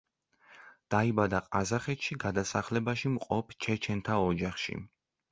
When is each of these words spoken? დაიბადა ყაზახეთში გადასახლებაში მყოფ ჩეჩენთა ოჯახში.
დაიბადა 0.93 1.41
ყაზახეთში 1.47 2.17
გადასახლებაში 2.23 3.11
მყოფ 3.17 3.53
ჩეჩენთა 3.67 4.17
ოჯახში. 4.31 4.75